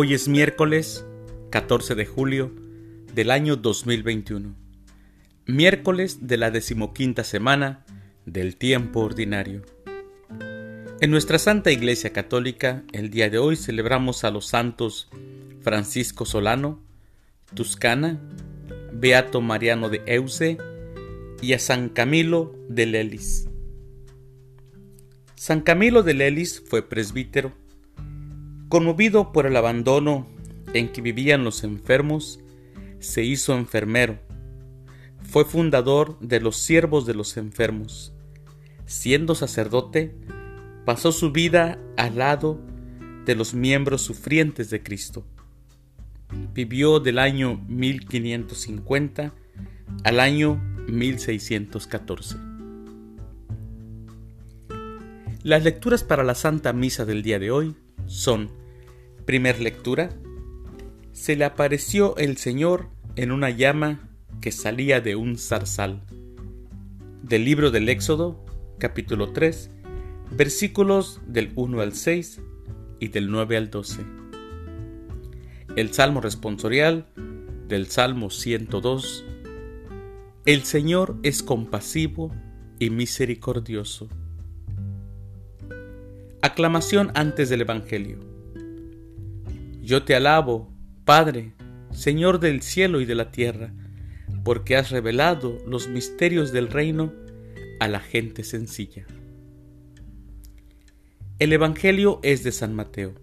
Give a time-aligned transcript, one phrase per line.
[0.00, 1.04] Hoy es miércoles
[1.50, 2.54] 14 de julio
[3.14, 4.54] del año 2021,
[5.46, 7.84] miércoles de la decimoquinta semana
[8.24, 9.62] del tiempo ordinario.
[11.00, 15.10] En nuestra Santa Iglesia Católica, el día de hoy celebramos a los santos
[15.62, 16.80] Francisco Solano,
[17.54, 18.20] Tuscana,
[18.92, 20.58] Beato Mariano de Euse
[21.42, 23.48] y a San Camilo de Lelis.
[25.34, 27.52] San Camilo de Lelis fue presbítero.
[28.68, 30.26] Conmovido por el abandono
[30.74, 32.40] en que vivían los enfermos,
[32.98, 34.18] se hizo enfermero.
[35.22, 38.12] Fue fundador de los siervos de los enfermos.
[38.84, 40.14] Siendo sacerdote,
[40.84, 42.60] pasó su vida al lado
[43.24, 45.24] de los miembros sufrientes de Cristo.
[46.52, 49.32] Vivió del año 1550
[50.04, 52.36] al año 1614.
[55.42, 57.74] Las lecturas para la Santa Misa del día de hoy
[58.08, 58.50] son,
[59.24, 60.10] primer lectura,
[61.12, 64.08] se le apareció el Señor en una llama
[64.40, 66.02] que salía de un zarzal.
[67.22, 68.44] Del libro del Éxodo,
[68.78, 69.70] capítulo 3,
[70.30, 72.40] versículos del 1 al 6
[73.00, 74.04] y del 9 al 12.
[75.76, 77.06] El Salmo responsorial
[77.68, 79.24] del Salmo 102.
[80.46, 82.32] El Señor es compasivo
[82.78, 84.08] y misericordioso.
[86.40, 88.20] Aclamación antes del Evangelio.
[89.82, 90.72] Yo te alabo,
[91.04, 91.54] Padre,
[91.90, 93.74] Señor del cielo y de la tierra,
[94.44, 97.12] porque has revelado los misterios del reino
[97.80, 99.04] a la gente sencilla.
[101.40, 103.14] El Evangelio es de San Mateo.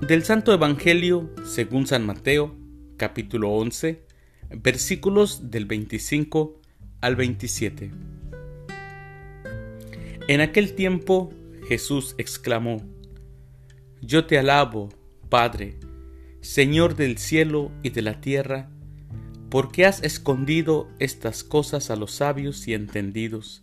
[0.00, 2.56] Del Santo Evangelio, según San Mateo,
[2.96, 4.02] capítulo 11,
[4.62, 6.58] versículos del 25
[7.02, 7.90] al 27.
[10.30, 11.32] En aquel tiempo
[11.66, 12.80] Jesús exclamó,
[14.00, 14.90] Yo te alabo,
[15.28, 15.80] Padre,
[16.40, 18.70] Señor del cielo y de la tierra,
[19.48, 23.60] porque has escondido estas cosas a los sabios y entendidos,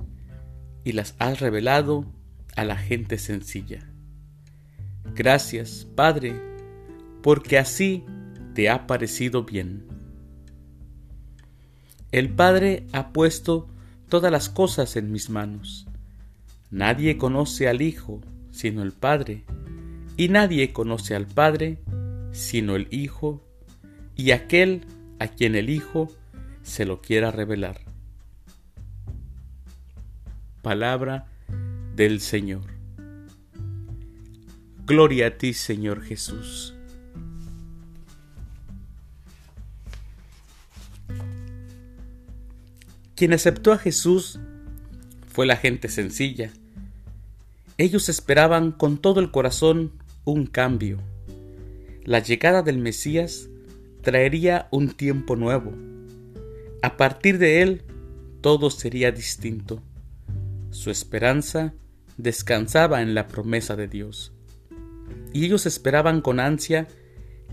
[0.84, 2.06] y las has revelado
[2.58, 3.90] a la gente sencilla.
[5.16, 6.36] Gracias, Padre,
[7.24, 8.04] porque así
[8.56, 9.88] te ha parecido bien.
[12.12, 13.70] El Padre ha puesto
[14.10, 15.87] todas las cosas en mis manos
[16.70, 19.44] Nadie conoce al Hijo sino el Padre,
[20.18, 21.80] y nadie conoce al Padre
[22.32, 23.44] sino el Hijo,
[24.16, 24.82] y aquel
[25.20, 26.12] a quien el Hijo
[26.64, 27.82] se lo quiera revelar.
[30.62, 31.28] Palabra
[31.96, 32.64] del Señor.
[34.86, 36.74] Gloria a ti, Señor Jesús.
[43.16, 44.40] Quien aceptó a Jesús
[45.38, 46.50] fue la gente sencilla.
[47.78, 49.92] Ellos esperaban con todo el corazón
[50.26, 50.98] un cambio.
[52.06, 53.48] La llegada del Mesías
[54.02, 55.76] traería un tiempo nuevo.
[56.82, 57.84] A partir de él,
[58.42, 59.84] todo sería distinto.
[60.72, 61.76] Su esperanza
[62.18, 64.34] descansaba en la promesa de Dios.
[65.34, 66.88] Y ellos esperaban con ansia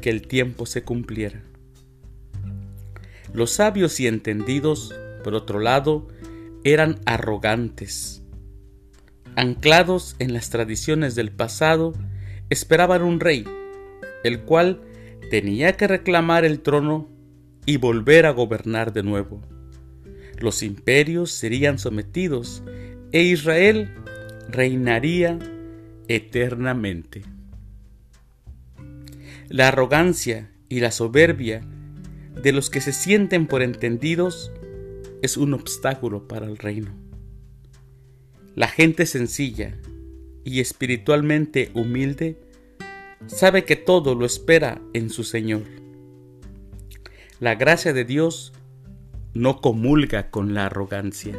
[0.01, 1.43] que el tiempo se cumpliera.
[3.35, 6.09] Los sabios y entendidos, por otro lado,
[6.65, 8.23] eran arrogantes.
[9.37, 11.93] Anclados en las tradiciones del pasado,
[12.51, 13.45] esperaban un rey,
[14.23, 14.81] el cual
[15.31, 17.09] tenía que reclamar el trono
[17.67, 19.41] y volver a gobernar de nuevo.
[20.39, 22.63] Los imperios serían sometidos
[23.13, 23.91] e Israel
[24.49, 25.39] reinaría
[26.09, 27.23] eternamente.
[29.49, 31.63] La arrogancia y la soberbia
[32.43, 34.51] de los que se sienten por entendidos
[35.25, 36.93] es un obstáculo para el reino.
[38.55, 39.75] La gente sencilla
[40.45, 42.39] y espiritualmente humilde
[43.27, 45.63] sabe que todo lo espera en su Señor.
[47.41, 48.53] La gracia de Dios
[49.33, 51.35] no comulga con la arrogancia.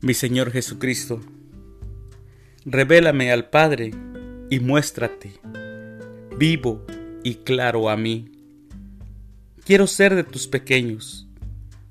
[0.00, 1.20] Mi Señor Jesucristo,
[2.64, 3.90] revélame al Padre
[4.48, 5.34] y muéstrate,
[6.38, 6.84] vivo
[7.22, 8.30] y claro a mí.
[9.64, 11.28] Quiero ser de tus pequeños,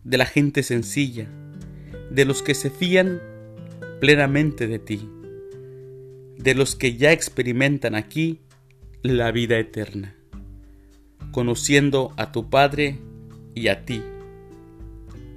[0.04, 1.28] de la gente sencilla,
[2.10, 3.22] de los que se fían
[4.00, 5.10] plenamente de ti,
[6.38, 8.42] de los que ya experimentan aquí
[9.04, 10.16] la vida eterna,
[11.32, 13.00] conociendo a tu Padre
[13.56, 14.04] y a ti,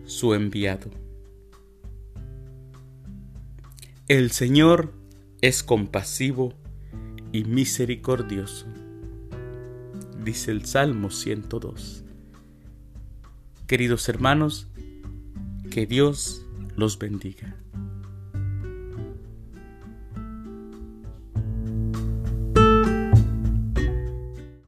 [0.07, 0.91] su enviado.
[4.09, 4.93] El Señor
[5.41, 6.53] es compasivo
[7.33, 8.67] y misericordioso
[10.25, 12.05] dice el Salmo 102.
[13.67, 14.69] Queridos hermanos,
[15.71, 16.45] que Dios
[16.77, 17.57] los bendiga.